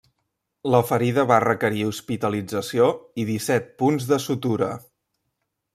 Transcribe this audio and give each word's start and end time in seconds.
La 0.75 0.79
ferida 0.91 1.25
va 1.31 1.37
requerir 1.43 1.83
hospitalització 1.89 2.89
i 3.25 3.29
disset 3.31 3.69
punts 3.83 4.13
de 4.15 4.23
sutura. 4.29 4.73